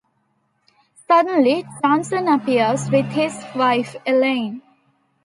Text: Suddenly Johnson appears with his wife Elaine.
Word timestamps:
Suddenly 1.07 1.63
Johnson 1.83 2.27
appears 2.27 2.89
with 2.89 3.05
his 3.11 3.37
wife 3.55 3.95
Elaine. 4.03 4.63